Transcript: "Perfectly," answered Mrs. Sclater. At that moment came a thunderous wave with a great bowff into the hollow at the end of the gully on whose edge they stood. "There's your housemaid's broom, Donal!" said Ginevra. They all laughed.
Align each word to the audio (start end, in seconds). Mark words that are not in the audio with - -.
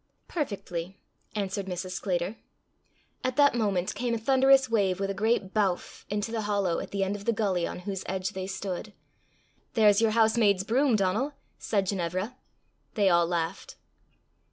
"Perfectly," 0.27 0.97
answered 1.35 1.67
Mrs. 1.67 1.91
Sclater. 1.91 2.37
At 3.23 3.35
that 3.35 3.53
moment 3.53 3.93
came 3.93 4.15
a 4.15 4.17
thunderous 4.17 4.67
wave 4.67 4.99
with 4.99 5.11
a 5.11 5.13
great 5.13 5.53
bowff 5.53 6.07
into 6.09 6.31
the 6.31 6.41
hollow 6.41 6.79
at 6.79 6.89
the 6.89 7.03
end 7.03 7.15
of 7.15 7.25
the 7.25 7.31
gully 7.31 7.67
on 7.67 7.81
whose 7.85 8.01
edge 8.07 8.31
they 8.31 8.47
stood. 8.47 8.93
"There's 9.75 10.01
your 10.01 10.09
housemaid's 10.17 10.63
broom, 10.63 10.95
Donal!" 10.95 11.33
said 11.59 11.85
Ginevra. 11.85 12.35
They 12.95 13.09
all 13.09 13.27
laughed. 13.27 13.75